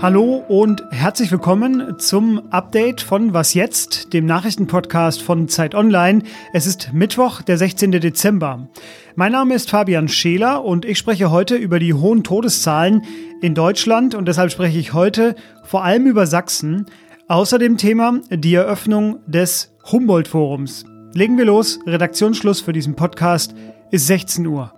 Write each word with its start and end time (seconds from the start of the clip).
Hallo 0.00 0.42
und 0.48 0.84
herzlich 0.90 1.30
willkommen 1.30 1.98
zum 1.98 2.50
Update 2.50 3.02
von 3.02 3.34
Was 3.34 3.52
jetzt, 3.52 4.14
dem 4.14 4.24
Nachrichtenpodcast 4.24 5.20
von 5.20 5.48
Zeit 5.48 5.74
Online. 5.74 6.22
Es 6.54 6.66
ist 6.66 6.94
Mittwoch, 6.94 7.42
der 7.42 7.58
16. 7.58 7.90
Dezember. 7.92 8.68
Mein 9.16 9.32
Name 9.32 9.54
ist 9.54 9.68
Fabian 9.68 10.08
Scheler 10.08 10.64
und 10.64 10.84
ich 10.84 10.96
spreche 10.96 11.30
heute 11.30 11.56
über 11.56 11.78
die 11.78 11.92
hohen 11.92 12.24
Todeszahlen 12.24 13.02
in 13.42 13.54
Deutschland 13.54 14.14
und 14.14 14.26
deshalb 14.26 14.50
spreche 14.50 14.78
ich 14.78 14.94
heute 14.94 15.34
vor 15.62 15.84
allem 15.84 16.06
über 16.06 16.26
Sachsen. 16.26 16.86
Außerdem 17.28 17.76
Thema 17.76 18.20
die 18.30 18.54
Eröffnung 18.54 19.18
des 19.26 19.74
Humboldt-Forums. 19.90 20.84
Legen 21.12 21.36
wir 21.36 21.44
los. 21.44 21.80
Redaktionsschluss 21.86 22.60
für 22.60 22.72
diesen 22.72 22.94
Podcast 22.94 23.54
ist 23.90 24.06
16 24.06 24.46
Uhr. 24.46 24.75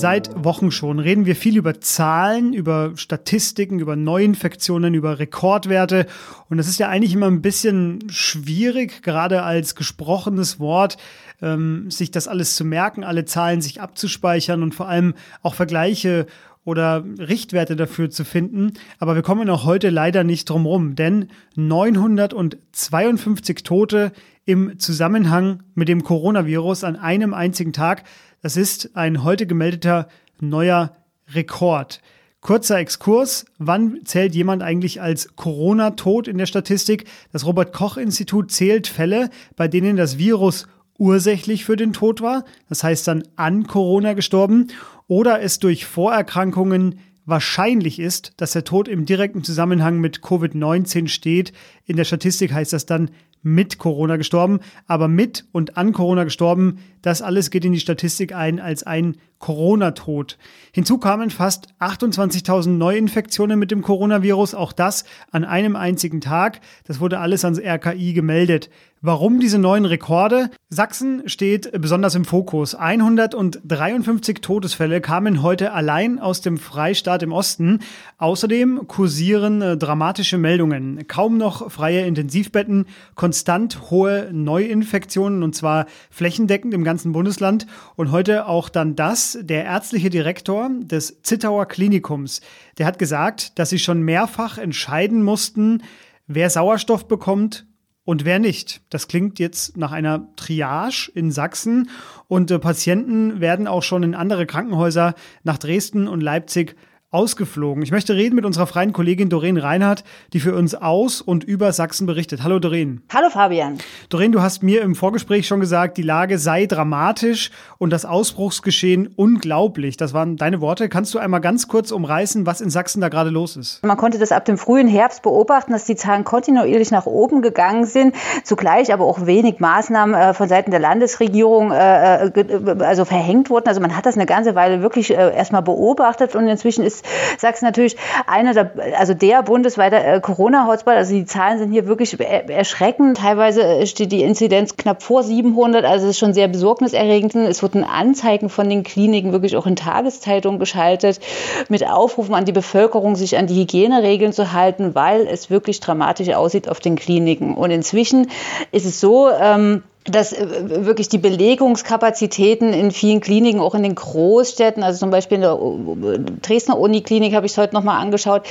Seit 0.00 0.30
Wochen 0.34 0.70
schon 0.70 0.98
reden 0.98 1.26
wir 1.26 1.36
viel 1.36 1.58
über 1.58 1.78
Zahlen, 1.82 2.54
über 2.54 2.92
Statistiken, 2.94 3.80
über 3.80 3.96
Neuinfektionen, 3.96 4.94
über 4.94 5.18
Rekordwerte. 5.18 6.06
Und 6.48 6.56
das 6.56 6.68
ist 6.68 6.78
ja 6.78 6.88
eigentlich 6.88 7.12
immer 7.12 7.26
ein 7.26 7.42
bisschen 7.42 7.98
schwierig, 8.08 9.02
gerade 9.02 9.42
als 9.42 9.74
gesprochenes 9.74 10.58
Wort, 10.58 10.96
ähm, 11.42 11.90
sich 11.90 12.10
das 12.10 12.28
alles 12.28 12.56
zu 12.56 12.64
merken, 12.64 13.04
alle 13.04 13.26
Zahlen 13.26 13.60
sich 13.60 13.82
abzuspeichern 13.82 14.62
und 14.62 14.74
vor 14.74 14.88
allem 14.88 15.12
auch 15.42 15.52
Vergleiche 15.52 16.24
oder 16.64 17.04
Richtwerte 17.18 17.76
dafür 17.76 18.08
zu 18.08 18.24
finden. 18.24 18.72
Aber 19.00 19.16
wir 19.16 19.22
kommen 19.22 19.50
auch 19.50 19.64
heute 19.64 19.90
leider 19.90 20.24
nicht 20.24 20.48
drum 20.48 20.64
rum, 20.64 20.94
denn 20.94 21.28
952 21.56 23.64
Tote 23.64 24.12
im 24.46 24.78
Zusammenhang 24.78 25.62
mit 25.74 25.88
dem 25.88 26.02
Coronavirus 26.02 26.84
an 26.84 26.96
einem 26.96 27.34
einzigen 27.34 27.74
Tag. 27.74 28.04
Das 28.42 28.56
ist 28.56 28.96
ein 28.96 29.22
heute 29.22 29.46
gemeldeter 29.46 30.08
neuer 30.40 30.96
Rekord. 31.34 32.00
Kurzer 32.40 32.78
Exkurs. 32.78 33.44
Wann 33.58 33.98
zählt 34.04 34.34
jemand 34.34 34.62
eigentlich 34.62 35.02
als 35.02 35.36
Corona-Tod 35.36 36.26
in 36.26 36.38
der 36.38 36.46
Statistik? 36.46 37.04
Das 37.32 37.44
Robert-Koch-Institut 37.44 38.50
zählt 38.50 38.86
Fälle, 38.86 39.28
bei 39.56 39.68
denen 39.68 39.98
das 39.98 40.16
Virus 40.16 40.66
ursächlich 40.96 41.66
für 41.66 41.76
den 41.76 41.92
Tod 41.92 42.22
war, 42.22 42.44
das 42.70 42.82
heißt 42.82 43.06
dann 43.08 43.24
an 43.36 43.66
Corona 43.66 44.14
gestorben, 44.14 44.68
oder 45.06 45.42
es 45.42 45.58
durch 45.58 45.84
Vorerkrankungen 45.84 46.98
wahrscheinlich 47.26 47.98
ist, 47.98 48.32
dass 48.38 48.52
der 48.52 48.64
Tod 48.64 48.88
im 48.88 49.04
direkten 49.04 49.44
Zusammenhang 49.44 49.98
mit 49.98 50.20
Covid-19 50.20 51.08
steht. 51.08 51.52
In 51.84 51.96
der 51.96 52.04
Statistik 52.04 52.52
heißt 52.52 52.72
das 52.72 52.86
dann 52.86 53.10
mit 53.42 53.78
Corona 53.78 54.16
gestorben, 54.16 54.60
aber 54.86 55.08
mit 55.08 55.46
und 55.52 55.76
an 55.76 55.92
Corona 55.92 56.24
gestorben, 56.24 56.78
das 57.02 57.22
alles 57.22 57.50
geht 57.50 57.64
in 57.64 57.72
die 57.72 57.80
Statistik 57.80 58.34
ein 58.34 58.60
als 58.60 58.82
ein 58.82 59.16
Corona-Tod. 59.40 60.36
Hinzu 60.70 60.98
kamen 60.98 61.30
fast 61.30 61.68
28.000 61.80 62.68
Neuinfektionen 62.68 63.58
mit 63.58 63.70
dem 63.70 63.82
Coronavirus, 63.82 64.54
auch 64.54 64.72
das 64.72 65.04
an 65.30 65.44
einem 65.44 65.76
einzigen 65.76 66.20
Tag. 66.20 66.60
Das 66.84 67.00
wurde 67.00 67.18
alles 67.18 67.44
ans 67.44 67.58
RKI 67.58 68.12
gemeldet. 68.12 68.68
Warum 69.02 69.40
diese 69.40 69.58
neuen 69.58 69.86
Rekorde? 69.86 70.50
Sachsen 70.68 71.22
steht 71.26 71.72
besonders 71.80 72.14
im 72.14 72.26
Fokus. 72.26 72.74
153 72.74 74.42
Todesfälle 74.42 75.00
kamen 75.00 75.42
heute 75.42 75.72
allein 75.72 76.18
aus 76.18 76.42
dem 76.42 76.58
Freistaat 76.58 77.22
im 77.22 77.32
Osten. 77.32 77.78
Außerdem 78.18 78.88
kursieren 78.88 79.62
äh, 79.62 79.78
dramatische 79.78 80.36
Meldungen. 80.36 81.08
Kaum 81.08 81.38
noch 81.38 81.70
freie 81.70 82.04
Intensivbetten, 82.04 82.84
konstant 83.14 83.90
hohe 83.90 84.28
Neuinfektionen 84.32 85.42
und 85.42 85.54
zwar 85.54 85.86
flächendeckend 86.10 86.74
im 86.74 86.84
ganzen 86.90 87.12
Bundesland. 87.12 87.68
Und 87.94 88.10
heute 88.10 88.46
auch 88.46 88.68
dann 88.68 88.96
das, 88.96 89.38
der 89.40 89.64
ärztliche 89.64 90.10
Direktor 90.10 90.68
des 90.80 91.22
Zittauer 91.22 91.66
Klinikums, 91.66 92.40
der 92.78 92.86
hat 92.86 92.98
gesagt, 92.98 93.58
dass 93.60 93.70
sie 93.70 93.78
schon 93.78 94.02
mehrfach 94.02 94.58
entscheiden 94.58 95.22
mussten, 95.22 95.84
wer 96.26 96.50
Sauerstoff 96.50 97.06
bekommt 97.06 97.64
und 98.04 98.24
wer 98.24 98.40
nicht. 98.40 98.82
Das 98.90 99.06
klingt 99.06 99.38
jetzt 99.38 99.76
nach 99.76 99.92
einer 99.92 100.34
Triage 100.34 101.12
in 101.14 101.30
Sachsen 101.30 101.90
und 102.26 102.50
äh, 102.50 102.58
Patienten 102.58 103.40
werden 103.40 103.68
auch 103.68 103.84
schon 103.84 104.02
in 104.02 104.16
andere 104.16 104.46
Krankenhäuser 104.46 105.14
nach 105.44 105.58
Dresden 105.58 106.08
und 106.08 106.20
Leipzig 106.20 106.74
ausgeflogen. 107.12 107.82
Ich 107.82 107.90
möchte 107.90 108.14
reden 108.14 108.36
mit 108.36 108.44
unserer 108.44 108.68
freien 108.68 108.92
Kollegin 108.92 109.30
Doreen 109.30 109.56
Reinhardt, 109.56 110.04
die 110.32 110.38
für 110.38 110.54
uns 110.54 110.76
aus 110.76 111.20
und 111.20 111.42
über 111.42 111.72
Sachsen 111.72 112.06
berichtet. 112.06 112.44
Hallo 112.44 112.60
Doreen. 112.60 113.02
Hallo 113.12 113.30
Fabian. 113.30 113.78
Doreen, 114.10 114.30
du 114.30 114.42
hast 114.42 114.62
mir 114.62 114.82
im 114.82 114.94
Vorgespräch 114.94 115.48
schon 115.48 115.58
gesagt, 115.58 115.96
die 115.96 116.02
Lage 116.02 116.38
sei 116.38 116.66
dramatisch 116.66 117.50
und 117.78 117.90
das 117.90 118.04
Ausbruchsgeschehen 118.04 119.08
unglaublich. 119.16 119.96
Das 119.96 120.14
waren 120.14 120.36
deine 120.36 120.60
Worte. 120.60 120.88
Kannst 120.88 121.12
du 121.12 121.18
einmal 121.18 121.40
ganz 121.40 121.66
kurz 121.66 121.90
umreißen, 121.90 122.46
was 122.46 122.60
in 122.60 122.70
Sachsen 122.70 123.00
da 123.00 123.08
gerade 123.08 123.30
los 123.30 123.56
ist? 123.56 123.84
Man 123.84 123.96
konnte 123.96 124.20
das 124.20 124.30
ab 124.30 124.44
dem 124.44 124.56
frühen 124.56 124.86
Herbst 124.86 125.22
beobachten, 125.22 125.72
dass 125.72 125.86
die 125.86 125.96
Zahlen 125.96 126.22
kontinuierlich 126.22 126.92
nach 126.92 127.06
oben 127.06 127.42
gegangen 127.42 127.86
sind, 127.86 128.14
zugleich 128.44 128.92
aber 128.92 129.04
auch 129.04 129.26
wenig 129.26 129.58
Maßnahmen 129.58 130.14
äh, 130.14 130.34
von 130.34 130.48
Seiten 130.48 130.70
der 130.70 130.80
Landesregierung 130.80 131.72
äh, 131.72 132.26
äh 132.26 132.84
also 132.84 133.04
verhängt 133.04 133.50
wurden. 133.50 133.66
Also 133.66 133.80
man 133.80 133.96
hat 133.96 134.06
das 134.06 134.14
eine 134.14 134.26
ganze 134.26 134.54
Weile 134.54 134.80
wirklich 134.80 135.10
erstmal 135.10 135.62
beobachtet 135.62 136.36
und 136.36 136.46
inzwischen 136.46 136.84
ist 136.84 136.99
Sachsen 137.38 137.64
natürlich 137.64 137.96
einer 138.26 138.54
der, 138.54 138.72
also 138.98 139.14
der 139.14 139.42
bundesweite 139.42 139.96
äh, 139.96 140.20
Corona-Hotspot. 140.20 140.94
Also 140.94 141.14
die 141.14 141.24
Zahlen 141.24 141.58
sind 141.58 141.72
hier 141.72 141.86
wirklich 141.86 142.18
erschreckend. 142.20 143.18
Teilweise 143.18 143.62
äh, 143.62 143.86
steht 143.86 144.12
die 144.12 144.22
Inzidenz 144.22 144.76
knapp 144.76 145.02
vor 145.02 145.22
700. 145.22 145.84
Also 145.84 146.06
es 146.06 146.12
ist 146.12 146.18
schon 146.18 146.34
sehr 146.34 146.48
besorgniserregend. 146.48 147.34
Es 147.34 147.62
wurden 147.62 147.84
Anzeigen 147.84 148.48
von 148.48 148.68
den 148.68 148.82
Kliniken 148.82 149.32
wirklich 149.32 149.56
auch 149.56 149.66
in 149.66 149.76
Tageszeitungen 149.76 150.58
geschaltet 150.58 151.20
mit 151.68 151.86
Aufrufen 151.86 152.34
an 152.34 152.44
die 152.44 152.52
Bevölkerung, 152.52 153.16
sich 153.16 153.36
an 153.36 153.46
die 153.46 153.60
Hygieneregeln 153.60 154.32
zu 154.32 154.52
halten, 154.52 154.94
weil 154.94 155.26
es 155.26 155.50
wirklich 155.50 155.80
dramatisch 155.80 156.30
aussieht 156.30 156.68
auf 156.68 156.80
den 156.80 156.96
Kliniken. 156.96 157.54
Und 157.54 157.70
inzwischen 157.70 158.30
ist 158.72 158.86
es 158.86 159.00
so, 159.00 159.30
ähm, 159.30 159.82
dass 160.04 160.32
äh, 160.32 160.86
wirklich 160.86 161.08
die 161.10 161.18
Belegungskapazitäten 161.18 162.72
in 162.72 162.90
vielen 162.90 163.20
Kliniken, 163.20 163.60
auch 163.60 163.74
in 163.74 163.82
den 163.82 163.94
Großstädten, 163.94 164.82
also 164.82 164.98
zum 164.98 165.10
Beispiel 165.10 165.36
in 165.36 165.42
der 165.42 165.52
äh, 165.52 166.18
Dresdner 166.40 166.78
Uniklinik 166.78 167.34
habe 167.34 167.44
ich 167.44 167.52
es 167.52 167.58
heute 167.58 167.74
nochmal 167.74 168.00
angeschaut, 168.00 168.42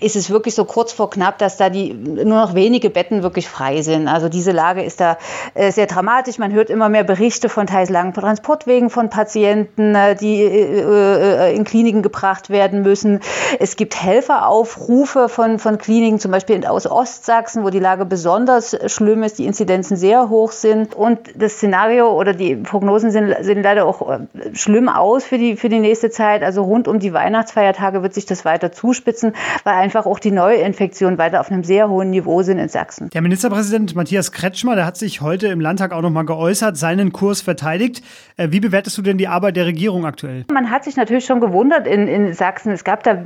ist 0.00 0.16
es 0.16 0.30
wirklich 0.30 0.56
so 0.56 0.64
kurz 0.64 0.92
vor 0.92 1.08
knapp, 1.10 1.38
dass 1.38 1.58
da 1.58 1.70
die 1.70 1.94
nur 1.94 2.24
noch 2.24 2.54
wenige 2.54 2.90
Betten 2.90 3.22
wirklich 3.22 3.48
frei 3.48 3.82
sind. 3.82 4.08
Also 4.08 4.28
diese 4.28 4.50
Lage 4.50 4.82
ist 4.82 5.00
da 5.00 5.16
äh, 5.54 5.70
sehr 5.70 5.86
dramatisch. 5.86 6.38
Man 6.38 6.52
hört 6.52 6.70
immer 6.70 6.88
mehr 6.88 7.04
Berichte 7.04 7.48
von 7.48 7.68
teils 7.68 7.88
langen 7.88 8.12
Transportwegen 8.12 8.90
von 8.90 9.08
Patienten, 9.10 9.96
die 10.20 10.42
in 10.42 11.64
Kliniken 11.64 12.02
gebracht 12.02 12.50
werden 12.50 12.82
müssen. 12.82 13.20
Es 13.60 13.76
gibt 13.76 14.00
Helferaufrufe 14.02 15.28
von, 15.28 15.58
von 15.58 15.78
Kliniken, 15.78 16.18
zum 16.18 16.30
Beispiel 16.30 16.64
aus 16.66 16.86
Ostsachsen, 16.86 17.64
wo 17.64 17.70
die 17.70 17.78
Lage 17.78 18.04
besonders 18.06 18.76
schlimm 18.86 19.22
ist, 19.22 19.38
die 19.38 19.46
Inzidenzen 19.46 19.96
sehr 19.96 20.28
hoch 20.28 20.52
sind. 20.52 20.95
Und 20.96 21.18
das 21.34 21.54
Szenario 21.54 22.10
oder 22.10 22.32
die 22.32 22.56
Prognosen 22.56 23.10
sind, 23.10 23.34
sehen 23.40 23.62
leider 23.62 23.86
auch 23.86 24.10
äh, 24.10 24.18
schlimm 24.54 24.88
aus 24.88 25.24
für 25.24 25.38
die, 25.38 25.56
für 25.56 25.68
die 25.68 25.78
nächste 25.78 26.10
Zeit. 26.10 26.42
Also 26.42 26.62
rund 26.62 26.88
um 26.88 26.98
die 26.98 27.12
Weihnachtsfeiertage 27.12 28.02
wird 28.02 28.14
sich 28.14 28.26
das 28.26 28.44
weiter 28.44 28.72
zuspitzen, 28.72 29.34
weil 29.64 29.74
einfach 29.74 30.06
auch 30.06 30.18
die 30.18 30.30
Neuinfektionen 30.30 31.18
weiter 31.18 31.40
auf 31.40 31.50
einem 31.50 31.64
sehr 31.64 31.88
hohen 31.88 32.10
Niveau 32.10 32.42
sind 32.42 32.58
in 32.58 32.68
Sachsen. 32.68 33.10
Der 33.10 33.22
Ministerpräsident 33.22 33.94
Matthias 33.94 34.32
Kretschmer, 34.32 34.74
der 34.74 34.86
hat 34.86 34.96
sich 34.96 35.20
heute 35.20 35.48
im 35.48 35.60
Landtag 35.60 35.92
auch 35.92 36.02
nochmal 36.02 36.24
geäußert, 36.24 36.76
seinen 36.76 37.12
Kurs 37.12 37.42
verteidigt. 37.42 38.02
Äh, 38.36 38.48
wie 38.50 38.60
bewertest 38.60 38.96
du 38.96 39.02
denn 39.02 39.18
die 39.18 39.28
Arbeit 39.28 39.56
der 39.56 39.66
Regierung 39.66 40.06
aktuell? 40.06 40.44
Man 40.50 40.70
hat 40.70 40.84
sich 40.84 40.96
natürlich 40.96 41.26
schon 41.26 41.40
gewundert 41.40 41.86
in, 41.86 42.08
in 42.08 42.32
Sachsen. 42.32 42.72
Es 42.72 42.84
gab 42.84 43.02
da 43.02 43.18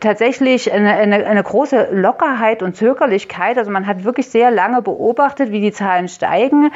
tatsächlich 0.00 0.72
eine, 0.72 0.92
eine, 0.92 1.26
eine 1.26 1.42
große 1.42 1.88
Lockerheit 1.92 2.62
und 2.62 2.76
Zögerlichkeit. 2.76 3.58
Also 3.58 3.70
man 3.70 3.86
hat 3.86 4.04
wirklich 4.04 4.28
sehr 4.28 4.50
lange 4.50 4.82
beobachtet, 4.82 5.50
wie 5.50 5.60
die 5.60 5.72
Zahlen 5.72 6.08
steigen. 6.08 6.70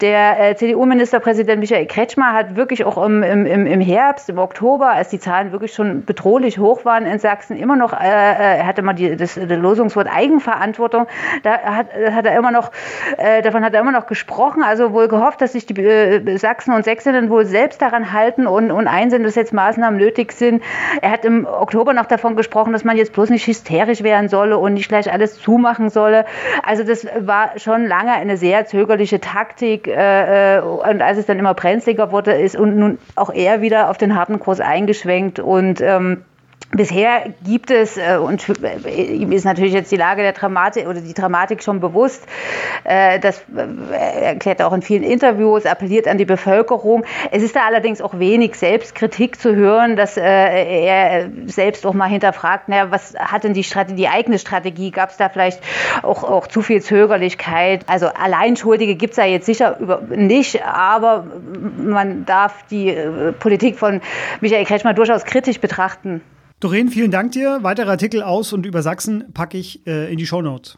Der 0.00 0.50
äh, 0.50 0.56
CDU-Ministerpräsident 0.56 1.60
Michael 1.60 1.86
Kretschmer 1.86 2.32
hat 2.32 2.56
wirklich 2.56 2.84
auch 2.84 3.04
im, 3.04 3.22
im, 3.22 3.46
im 3.46 3.80
Herbst, 3.80 4.28
im 4.28 4.38
Oktober, 4.38 4.90
als 4.90 5.08
die 5.10 5.18
Zahlen 5.18 5.52
wirklich 5.52 5.74
schon 5.74 6.04
bedrohlich 6.04 6.58
hoch 6.58 6.84
waren 6.84 7.06
in 7.06 7.18
Sachsen, 7.18 7.56
immer 7.56 7.76
noch, 7.76 7.92
äh, 7.92 7.96
äh 7.96 8.58
er 8.58 8.66
hatte 8.66 8.80
immer 8.80 8.94
die, 8.94 9.16
das, 9.16 9.34
das 9.34 9.58
Losungswort 9.58 10.08
Eigenverantwortung, 10.12 11.06
da 11.42 11.58
hat, 11.60 11.88
hat 11.94 12.26
er 12.26 12.36
immer 12.36 12.50
noch, 12.50 12.70
äh, 13.18 13.42
davon 13.42 13.64
hat 13.64 13.74
er 13.74 13.80
immer 13.80 13.92
noch 13.92 14.06
gesprochen, 14.06 14.62
also 14.62 14.92
wohl 14.92 15.08
gehofft, 15.08 15.40
dass 15.40 15.52
sich 15.52 15.66
die 15.66 15.80
äh, 15.80 16.36
Sachsen 16.38 16.74
und 16.74 16.84
Sächsinnen 16.84 17.30
wohl 17.30 17.44
selbst 17.44 17.82
daran 17.82 18.12
halten 18.12 18.46
und, 18.46 18.70
und 18.70 18.86
einsehen, 18.86 19.22
dass 19.22 19.34
jetzt 19.34 19.52
Maßnahmen 19.52 19.98
nötig 19.98 20.32
sind. 20.32 20.62
Er 21.00 21.10
hat 21.10 21.24
im 21.24 21.46
Oktober 21.46 21.92
noch 21.92 22.06
davon 22.06 22.36
gesprochen, 22.36 22.72
dass 22.72 22.84
man 22.84 22.96
jetzt 22.96 23.12
bloß 23.12 23.30
nicht 23.30 23.46
hysterisch 23.46 24.02
werden 24.02 24.28
solle 24.28 24.58
und 24.58 24.74
nicht 24.74 24.88
gleich 24.88 25.12
alles 25.12 25.38
zumachen 25.40 25.90
solle. 25.90 26.24
Also 26.62 26.84
das 26.84 27.06
war 27.18 27.58
schon 27.58 27.86
lange 27.86 28.12
eine 28.12 28.36
sehr 28.36 28.66
zögerliche 28.66 29.20
Taktik 29.20 29.81
Politik 29.82 29.86
äh, 29.88 30.58
äh, 30.58 30.60
und 30.60 31.02
als 31.02 31.18
es 31.18 31.26
dann 31.26 31.38
immer 31.38 31.54
brenzliger 31.54 32.12
wurde, 32.12 32.32
ist 32.32 32.56
und 32.56 32.76
nun 32.76 32.98
auch 33.16 33.30
er 33.30 33.60
wieder 33.60 33.90
auf 33.90 33.98
den 33.98 34.14
harten 34.14 34.38
Kurs 34.38 34.60
eingeschwenkt 34.60 35.40
und 35.40 35.80
ähm, 35.80 36.24
Bisher 36.74 37.34
gibt 37.44 37.70
es, 37.70 37.98
äh, 37.98 38.16
und 38.16 38.48
äh, 38.48 38.88
ihm 38.88 39.30
ist 39.30 39.44
natürlich 39.44 39.74
jetzt 39.74 39.92
die 39.92 39.96
Lage 39.96 40.22
der 40.22 40.32
Dramatik 40.32 40.88
oder 40.88 41.02
die 41.02 41.12
Dramatik 41.12 41.62
schon 41.62 41.80
bewusst, 41.80 42.24
äh, 42.84 43.20
das 43.20 43.44
erklärt 43.92 44.58
er 44.58 44.68
auch 44.68 44.72
in 44.72 44.80
vielen 44.80 45.02
Interviews, 45.02 45.66
appelliert 45.66 46.08
an 46.08 46.16
die 46.16 46.24
Bevölkerung. 46.24 47.04
Es 47.30 47.42
ist 47.42 47.56
da 47.56 47.66
allerdings 47.66 48.00
auch 48.00 48.18
wenig 48.18 48.54
Selbstkritik 48.54 49.38
zu 49.38 49.54
hören, 49.54 49.96
dass 49.96 50.16
er 50.16 51.28
selbst 51.46 51.84
auch 51.84 51.92
mal 51.92 52.08
hinterfragt, 52.08 52.70
naja, 52.70 52.90
was 52.90 53.14
hat 53.18 53.44
denn 53.44 53.52
die 53.52 53.64
Strategie, 53.64 53.96
die 53.96 54.08
eigene 54.08 54.38
Strategie? 54.38 54.90
Gab 54.90 55.10
es 55.10 55.18
da 55.18 55.28
vielleicht 55.28 55.60
auch, 56.02 56.24
auch 56.24 56.46
zu 56.46 56.62
viel 56.62 56.80
Zögerlichkeit? 56.80 57.84
Also 57.86 58.06
Alleinschuldige 58.06 58.94
gibt 58.94 59.12
es 59.12 59.16
da 59.16 59.24
jetzt 59.24 59.44
sicher 59.44 59.78
nicht, 60.08 60.64
aber 60.64 61.26
man 61.76 62.24
darf 62.24 62.64
die 62.70 62.96
Politik 63.38 63.78
von 63.78 64.00
Michael 64.40 64.64
Kretschmer 64.64 64.94
durchaus 64.94 65.24
kritisch 65.24 65.60
betrachten. 65.60 66.22
Doreen, 66.62 66.90
vielen 66.90 67.10
Dank 67.10 67.32
dir. 67.32 67.58
Weitere 67.62 67.90
Artikel 67.90 68.22
aus 68.22 68.52
und 68.52 68.66
über 68.66 68.82
Sachsen 68.82 69.32
packe 69.34 69.58
ich 69.58 69.84
äh, 69.84 70.12
in 70.12 70.16
die 70.16 70.26
Shownotes. 70.26 70.76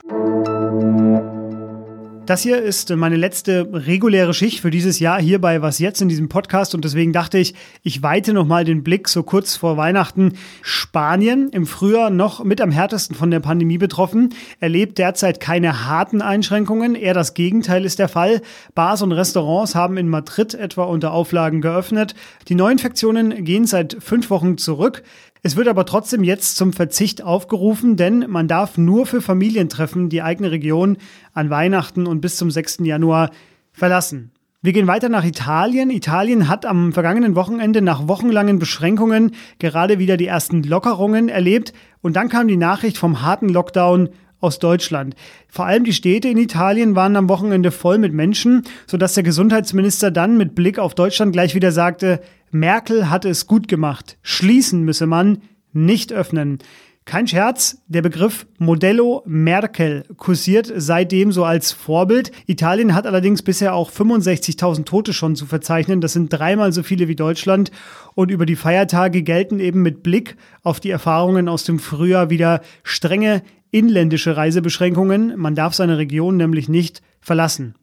Das 2.24 2.40
hier 2.40 2.62
ist 2.62 2.88
meine 2.96 3.16
letzte 3.16 3.68
reguläre 3.70 4.32
Schicht 4.32 4.60
für 4.60 4.70
dieses 4.70 4.98
Jahr 4.98 5.20
hier 5.20 5.42
bei 5.42 5.60
Was 5.60 5.78
jetzt 5.78 6.00
in 6.00 6.08
diesem 6.08 6.30
Podcast 6.30 6.74
und 6.74 6.82
deswegen 6.86 7.12
dachte 7.12 7.36
ich, 7.36 7.54
ich 7.82 8.02
weite 8.02 8.32
nochmal 8.32 8.64
den 8.64 8.82
Blick 8.82 9.10
so 9.10 9.22
kurz 9.22 9.56
vor 9.56 9.76
Weihnachten. 9.76 10.38
Spanien 10.62 11.50
im 11.50 11.66
Frühjahr 11.66 12.08
noch 12.08 12.42
mit 12.42 12.62
am 12.62 12.70
härtesten 12.70 13.14
von 13.14 13.30
der 13.30 13.40
Pandemie 13.40 13.76
betroffen, 13.76 14.30
erlebt 14.60 14.96
derzeit 14.96 15.38
keine 15.38 15.86
harten 15.86 16.22
Einschränkungen, 16.22 16.94
eher 16.94 17.12
das 17.12 17.34
Gegenteil 17.34 17.84
ist 17.84 17.98
der 17.98 18.08
Fall. 18.08 18.40
Bars 18.74 19.02
und 19.02 19.12
Restaurants 19.12 19.74
haben 19.74 19.98
in 19.98 20.08
Madrid 20.08 20.54
etwa 20.54 20.84
unter 20.84 21.12
Auflagen 21.12 21.60
geöffnet. 21.60 22.14
Die 22.48 22.54
Neuinfektionen 22.54 23.44
gehen 23.44 23.66
seit 23.66 23.98
fünf 24.00 24.30
Wochen 24.30 24.56
zurück. 24.56 25.02
Es 25.46 25.56
wird 25.56 25.68
aber 25.68 25.84
trotzdem 25.84 26.24
jetzt 26.24 26.56
zum 26.56 26.72
Verzicht 26.72 27.22
aufgerufen, 27.22 27.98
denn 27.98 28.24
man 28.30 28.48
darf 28.48 28.78
nur 28.78 29.04
für 29.04 29.20
Familientreffen 29.20 30.08
die 30.08 30.22
eigene 30.22 30.50
Region 30.50 30.96
an 31.34 31.50
Weihnachten 31.50 32.06
und 32.06 32.22
bis 32.22 32.38
zum 32.38 32.50
6. 32.50 32.78
Januar 32.84 33.30
verlassen. 33.70 34.30
Wir 34.62 34.72
gehen 34.72 34.86
weiter 34.86 35.10
nach 35.10 35.22
Italien. 35.22 35.90
Italien 35.90 36.48
hat 36.48 36.64
am 36.64 36.94
vergangenen 36.94 37.34
Wochenende 37.34 37.82
nach 37.82 38.08
wochenlangen 38.08 38.58
Beschränkungen 38.58 39.32
gerade 39.58 39.98
wieder 39.98 40.16
die 40.16 40.28
ersten 40.28 40.62
Lockerungen 40.62 41.28
erlebt 41.28 41.74
und 42.00 42.16
dann 42.16 42.30
kam 42.30 42.48
die 42.48 42.56
Nachricht 42.56 42.96
vom 42.96 43.20
harten 43.20 43.50
Lockdown 43.50 44.08
aus 44.40 44.58
Deutschland. 44.58 45.14
Vor 45.48 45.66
allem 45.66 45.84
die 45.84 45.92
Städte 45.92 46.28
in 46.28 46.38
Italien 46.38 46.94
waren 46.94 47.16
am 47.16 47.28
Wochenende 47.28 47.70
voll 47.70 47.98
mit 47.98 48.14
Menschen, 48.14 48.62
sodass 48.86 49.12
der 49.12 49.24
Gesundheitsminister 49.24 50.10
dann 50.10 50.38
mit 50.38 50.54
Blick 50.54 50.78
auf 50.78 50.94
Deutschland 50.94 51.34
gleich 51.34 51.54
wieder 51.54 51.72
sagte, 51.72 52.20
Merkel 52.54 53.10
hatte 53.10 53.28
es 53.28 53.48
gut 53.48 53.66
gemacht. 53.66 54.16
Schließen 54.22 54.84
müsse 54.84 55.06
man, 55.06 55.38
nicht 55.72 56.12
öffnen. 56.12 56.58
Kein 57.04 57.26
Scherz, 57.26 57.82
der 57.88 58.00
Begriff 58.00 58.46
Modello 58.58 59.24
Merkel 59.26 60.04
kursiert 60.16 60.72
seitdem 60.76 61.32
so 61.32 61.44
als 61.44 61.72
Vorbild. 61.72 62.30
Italien 62.46 62.94
hat 62.94 63.08
allerdings 63.08 63.42
bisher 63.42 63.74
auch 63.74 63.90
65.000 63.90 64.84
Tote 64.84 65.12
schon 65.12 65.34
zu 65.34 65.46
verzeichnen. 65.46 66.00
Das 66.00 66.12
sind 66.12 66.32
dreimal 66.32 66.72
so 66.72 66.84
viele 66.84 67.08
wie 67.08 67.16
Deutschland. 67.16 67.72
Und 68.14 68.30
über 68.30 68.46
die 68.46 68.54
Feiertage 68.54 69.22
gelten 69.22 69.58
eben 69.58 69.82
mit 69.82 70.04
Blick 70.04 70.36
auf 70.62 70.78
die 70.78 70.90
Erfahrungen 70.90 71.48
aus 71.48 71.64
dem 71.64 71.80
Frühjahr 71.80 72.30
wieder 72.30 72.60
strenge 72.84 73.42
inländische 73.72 74.36
Reisebeschränkungen. 74.36 75.36
Man 75.36 75.56
darf 75.56 75.74
seine 75.74 75.98
Region 75.98 76.36
nämlich 76.36 76.68
nicht 76.68 77.02
verlassen. 77.20 77.74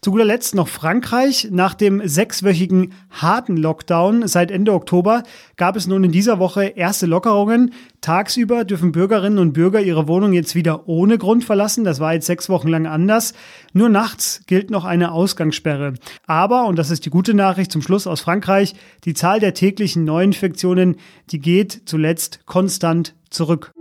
Zu 0.00 0.10
guter 0.10 0.24
Letzt 0.24 0.54
noch 0.54 0.68
Frankreich. 0.68 1.48
Nach 1.50 1.74
dem 1.74 2.06
sechswöchigen 2.06 2.92
harten 3.10 3.56
Lockdown 3.56 4.28
seit 4.28 4.50
Ende 4.50 4.72
Oktober 4.72 5.22
gab 5.56 5.76
es 5.76 5.86
nun 5.86 6.04
in 6.04 6.12
dieser 6.12 6.38
Woche 6.38 6.64
erste 6.64 7.06
Lockerungen. 7.06 7.72
Tagsüber 8.00 8.64
dürfen 8.64 8.92
Bürgerinnen 8.92 9.38
und 9.38 9.52
Bürger 9.52 9.80
ihre 9.80 10.08
Wohnung 10.08 10.32
jetzt 10.32 10.54
wieder 10.54 10.88
ohne 10.88 11.18
Grund 11.18 11.44
verlassen. 11.44 11.84
Das 11.84 12.00
war 12.00 12.14
jetzt 12.14 12.26
sechs 12.26 12.48
Wochen 12.48 12.68
lang 12.68 12.86
anders. 12.86 13.32
Nur 13.72 13.88
nachts 13.88 14.42
gilt 14.46 14.70
noch 14.70 14.84
eine 14.84 15.12
Ausgangssperre. 15.12 15.94
Aber, 16.26 16.66
und 16.66 16.76
das 16.78 16.90
ist 16.90 17.06
die 17.06 17.10
gute 17.10 17.34
Nachricht 17.34 17.72
zum 17.72 17.82
Schluss 17.82 18.06
aus 18.06 18.20
Frankreich, 18.20 18.74
die 19.04 19.14
Zahl 19.14 19.40
der 19.40 19.54
täglichen 19.54 20.04
Neuinfektionen, 20.04 20.96
die 21.30 21.38
geht 21.38 21.82
zuletzt 21.86 22.40
konstant 22.46 23.14
zurück. 23.30 23.72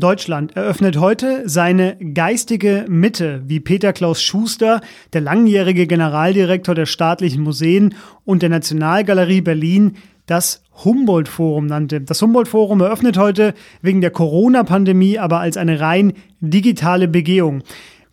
Deutschland 0.00 0.54
eröffnet 0.56 0.98
heute 0.98 1.48
seine 1.48 1.96
geistige 1.96 2.84
Mitte, 2.88 3.42
wie 3.46 3.60
Peter 3.60 3.92
Klaus 3.92 4.20
Schuster, 4.20 4.82
der 5.12 5.22
langjährige 5.22 5.86
Generaldirektor 5.86 6.74
der 6.74 6.86
staatlichen 6.86 7.42
Museen 7.42 7.94
und 8.24 8.42
der 8.42 8.50
Nationalgalerie 8.50 9.40
Berlin, 9.40 9.96
das 10.26 10.62
Humboldt-Forum 10.84 11.66
nannte. 11.66 12.00
Das 12.00 12.20
Humboldt-Forum 12.20 12.80
eröffnet 12.80 13.16
heute 13.16 13.54
wegen 13.80 14.00
der 14.00 14.10
Corona-Pandemie 14.10 15.18
aber 15.18 15.40
als 15.40 15.56
eine 15.56 15.80
rein 15.80 16.12
digitale 16.40 17.08
Begehung. 17.08 17.62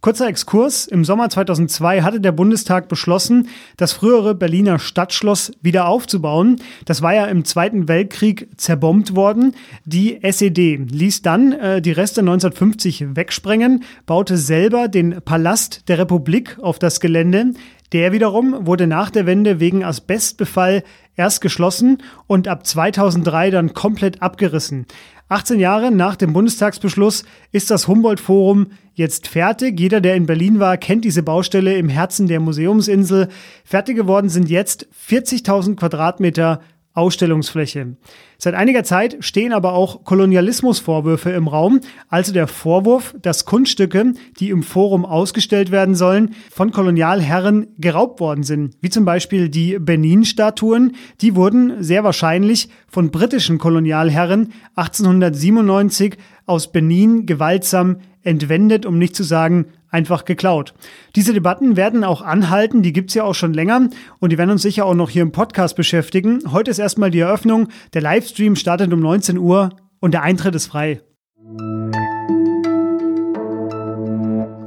Kurzer 0.04 0.28
Exkurs. 0.28 0.86
Im 0.86 1.06
Sommer 1.06 1.30
2002 1.30 2.02
hatte 2.02 2.20
der 2.20 2.34
Bundestag 2.34 2.90
beschlossen, 2.90 3.48
das 3.78 3.94
frühere 3.94 4.36
Berliner 4.36 4.78
Stadtschloss 4.78 5.54
wieder 5.62 5.88
aufzubauen. 5.88 6.58
Das 6.84 7.02
war 7.02 7.14
ja 7.14 7.26
im 7.28 7.46
Zweiten 7.46 7.88
Weltkrieg 7.88 8.50
zerbombt 8.58 9.16
worden. 9.16 9.56
Die 9.86 10.22
SED 10.22 10.88
ließ 10.92 11.22
dann 11.22 11.54
äh, 11.54 11.82
die 11.82 11.94
Reste 11.94 12.20
1950 12.20 13.16
wegsprengen, 13.16 13.86
baute 14.06 14.36
selber 14.36 14.90
den 14.90 15.22
Palast 15.24 15.88
der 15.88 16.00
Republik 16.00 16.58
auf 16.62 16.80
das 16.80 17.00
Gelände. 17.00 17.54
Der 17.94 18.12
wiederum 18.12 18.66
wurde 18.68 18.88
nach 18.88 19.10
der 19.10 19.26
Wende 19.26 19.62
wegen 19.62 19.86
Asbestbefall 19.86 20.84
erst 21.16 21.42
geschlossen 21.42 22.02
und 22.28 22.48
ab 22.48 22.66
2003 22.66 23.52
dann 23.52 23.74
komplett 23.74 24.22
abgerissen. 24.22 24.86
18 25.30 25.60
Jahre 25.60 25.90
nach 25.90 26.16
dem 26.16 26.34
Bundestagsbeschluss 26.34 27.24
ist 27.52 27.72
das 27.72 27.88
Humboldt-Forum 27.88 28.68
jetzt 28.94 29.28
fertig. 29.28 29.80
Jeder, 29.80 30.00
der 30.00 30.16
in 30.16 30.26
Berlin 30.26 30.60
war, 30.60 30.78
kennt 30.78 31.06
diese 31.06 31.24
Baustelle 31.24 31.76
im 31.76 31.90
Herzen 31.90 32.28
der 32.28 32.40
Museumsinsel. 32.40 33.30
Fertig 33.64 33.96
geworden 33.96 34.30
sind 34.30 34.50
jetzt 34.50 34.88
40.000 35.10 35.76
Quadratmeter 35.76 36.62
Ausstellungsfläche. 36.94 37.96
Seit 38.38 38.54
einiger 38.54 38.84
Zeit 38.84 39.18
stehen 39.22 39.54
aber 39.54 39.74
auch 39.74 40.04
Kolonialismusvorwürfe 40.04 41.32
im 41.32 41.48
Raum, 41.48 41.80
also 42.08 42.34
der 42.34 42.48
Vorwurf, 42.48 43.16
dass 43.22 43.46
Kunststücke, 43.46 44.14
die 44.40 44.50
im 44.50 44.64
Forum 44.64 45.06
ausgestellt 45.06 45.72
werden 45.72 45.96
sollen, 45.96 46.36
von 46.52 46.72
Kolonialherren 46.72 47.68
geraubt 47.78 48.20
worden 48.20 48.44
sind, 48.44 48.76
wie 48.82 48.90
zum 48.90 49.06
Beispiel 49.06 49.50
die 49.50 49.80
Benin-Statuen. 49.80 50.94
Die 51.22 51.36
wurden 51.36 51.82
sehr 51.82 52.04
wahrscheinlich 52.04 52.70
von 52.88 53.10
britischen 53.10 53.58
Kolonialherren 53.58 54.54
1897 54.76 56.18
aus 56.46 56.72
Benin 56.72 57.26
gewaltsam 57.26 57.98
entwendet, 58.22 58.86
um 58.86 58.98
nicht 58.98 59.16
zu 59.16 59.24
sagen 59.24 59.68
einfach 59.94 60.26
geklaut. 60.26 60.74
Diese 61.16 61.34
Debatten 61.34 61.78
werden 61.78 62.04
auch 62.04 62.22
anhalten, 62.22 62.82
die 62.82 62.94
gibt's 62.94 63.14
ja 63.14 63.24
auch 63.24 63.36
schon 63.36 63.54
länger 63.54 63.90
und 64.20 64.32
die 64.32 64.38
werden 64.38 64.50
uns 64.50 64.64
sicher 64.64 64.86
auch 64.86 64.96
noch 64.96 65.10
hier 65.10 65.22
im 65.22 65.32
Podcast 65.32 65.76
beschäftigen. 65.76 66.40
Heute 66.52 66.72
ist 66.72 66.80
erstmal 66.80 67.12
die 67.12 67.20
Eröffnung. 67.20 67.70
Der 67.94 68.02
Livestream 68.02 68.56
startet 68.56 68.92
um 68.92 69.00
19 69.00 69.38
Uhr 69.38 69.70
und 70.00 70.14
der 70.14 70.24
Eintritt 70.24 70.56
ist 70.56 70.68
frei. 70.68 71.02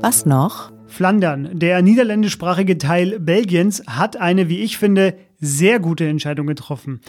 Was 0.00 0.24
noch? 0.24 0.72
Flandern, 0.86 1.50
der 1.52 1.82
niederländischsprachige 1.82 2.78
Teil 2.78 3.18
Belgiens, 3.18 3.82
hat 3.86 4.16
eine, 4.16 4.48
wie 4.48 4.60
ich 4.60 4.78
finde, 4.78 5.14
sehr 5.38 5.80
gute 5.80 6.06
Entscheidung 6.06 6.46
getroffen. 6.46 7.00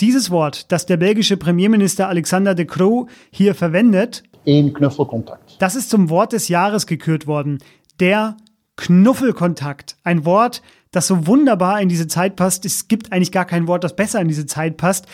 Dieses 0.00 0.30
Wort, 0.30 0.72
das 0.72 0.86
der 0.86 0.96
belgische 0.96 1.36
Premierminister 1.36 2.08
Alexander 2.08 2.54
de 2.54 2.64
Croo 2.64 3.06
hier 3.30 3.54
verwendet, 3.54 4.22
Een 4.44 4.72
Knuffelkontakt. 4.72 5.56
Das 5.58 5.74
ist 5.74 5.90
zum 5.90 6.10
Wort 6.10 6.32
des 6.32 6.48
Jahres 6.48 6.86
gekürt 6.86 7.26
worden. 7.26 7.58
Der 8.00 8.36
Knuffelkontakt. 8.76 9.96
Ein 10.02 10.24
Wort, 10.24 10.62
das 10.90 11.06
so 11.06 11.26
wunderbar 11.26 11.80
in 11.80 11.88
diese 11.88 12.06
Zeit 12.06 12.36
passt. 12.36 12.64
Es 12.64 12.88
gibt 12.88 13.12
eigentlich 13.12 13.32
gar 13.32 13.44
kein 13.44 13.66
Wort, 13.68 13.84
das 13.84 13.96
besser 13.96 14.20
in 14.20 14.28
diese 14.28 14.46
Zeit 14.46 14.76
passt. 14.76 15.06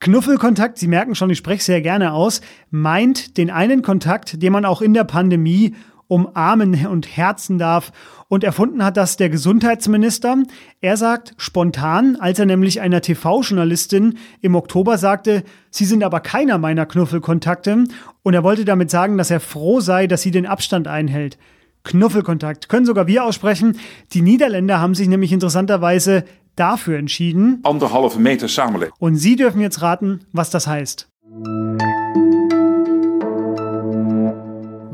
Knuffelkontakt, 0.00 0.78
Sie 0.78 0.88
merken 0.88 1.14
schon, 1.14 1.30
ich 1.30 1.38
spreche 1.38 1.64
sehr 1.64 1.80
gerne 1.80 2.12
aus, 2.12 2.42
meint 2.70 3.38
den 3.38 3.50
einen 3.50 3.80
Kontakt, 3.82 4.42
den 4.42 4.52
man 4.52 4.66
auch 4.66 4.82
in 4.82 4.92
der 4.92 5.04
Pandemie 5.04 5.74
umarmen 6.08 6.86
und 6.86 7.16
herzen 7.16 7.58
darf. 7.58 7.92
Und 8.28 8.44
erfunden 8.44 8.84
hat 8.84 8.96
das 8.96 9.16
der 9.16 9.30
Gesundheitsminister. 9.30 10.36
Er 10.80 10.96
sagt 10.96 11.34
spontan, 11.36 12.16
als 12.16 12.38
er 12.38 12.46
nämlich 12.46 12.80
einer 12.80 13.00
TV-Journalistin 13.00 14.18
im 14.40 14.54
Oktober 14.54 14.98
sagte, 14.98 15.44
Sie 15.70 15.84
sind 15.84 16.02
aber 16.02 16.20
keiner 16.20 16.58
meiner 16.58 16.86
Knuffelkontakte. 16.86 17.84
Und 18.22 18.34
er 18.34 18.42
wollte 18.42 18.64
damit 18.64 18.90
sagen, 18.90 19.18
dass 19.18 19.30
er 19.30 19.40
froh 19.40 19.80
sei, 19.80 20.06
dass 20.06 20.22
sie 20.22 20.30
den 20.30 20.46
Abstand 20.46 20.88
einhält. 20.88 21.38
Knuffelkontakt 21.84 22.68
können 22.68 22.86
sogar 22.86 23.06
wir 23.06 23.24
aussprechen. 23.24 23.78
Die 24.12 24.22
Niederländer 24.22 24.80
haben 24.80 24.94
sich 24.94 25.08
nämlich 25.08 25.32
interessanterweise 25.32 26.24
dafür 26.56 26.98
entschieden. 26.98 27.60
Anderhalve 27.62 28.18
Meter 28.18 28.48
Samenleving. 28.48 28.92
Und 28.98 29.16
Sie 29.16 29.36
dürfen 29.36 29.60
jetzt 29.60 29.82
raten, 29.82 30.20
was 30.32 30.50
das 30.50 30.66
heißt. 30.66 31.08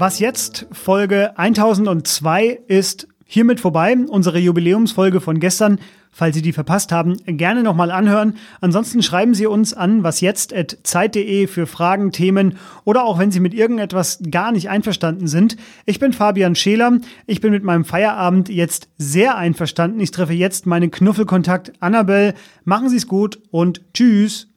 Was 0.03 0.19
jetzt 0.19 0.67
Folge 0.73 1.39
1002 1.39 2.59
ist 2.67 3.07
hiermit 3.25 3.61
vorbei. 3.61 3.97
Unsere 4.09 4.41
Jubiläumsfolge 4.41 5.21
von 5.21 5.39
gestern, 5.39 5.79
falls 6.11 6.35
Sie 6.35 6.43
die 6.43 6.53
verpasst 6.53 6.91
haben, 6.91 7.19
gerne 7.25 7.63
nochmal 7.63 7.93
anhören. 7.93 8.35
Ansonsten 8.61 9.05
schreiben 9.05 9.33
Sie 9.33 9.47
uns 9.47 9.75
an 9.75 10.03
wasjetzt.zeit.de 10.03 11.47
für 11.47 11.69
Fragen, 11.69 12.11
Themen 12.11 12.57
oder 12.83 13.05
auch 13.05 13.21
wenn 13.21 13.31
Sie 13.31 13.39
mit 13.39 13.55
irgendetwas 13.55 14.19
gar 14.29 14.51
nicht 14.51 14.69
einverstanden 14.69 15.29
sind. 15.29 15.57
Ich 15.87 16.01
bin 16.01 16.13
Fabian 16.13 16.57
Scheler. 16.57 16.99
Ich 17.29 17.41
bin 17.41 17.53
mit 17.53 17.63
meinem 17.63 17.85
Feierabend 17.85 18.49
jetzt 18.49 18.89
sehr 18.99 19.37
einverstanden. 19.37 20.01
Ich 20.01 20.11
treffe 20.11 20.33
jetzt 20.33 20.67
meinen 20.67 20.91
Knuffelkontakt 20.91 21.75
Annabelle. 21.79 22.35
Machen 22.65 22.89
Sie 22.89 22.97
es 22.97 23.07
gut 23.07 23.39
und 23.53 23.83
tschüss. 23.95 24.49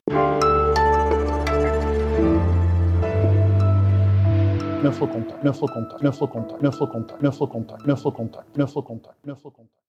l'info 4.85 5.07
contact, 5.07 5.41
l'info 5.41 5.65
contact, 5.65 6.01
l'info 6.03 6.27
contact, 6.27 6.61
l'info 6.61 6.87
contact, 6.87 7.21
l'info 7.21 7.47
contact, 7.47 7.85
l'info 7.87 8.11
contact, 8.11 8.55
l'info 8.55 8.83
contact, 8.83 9.25
l'info 9.25 9.49
contact. 9.49 9.84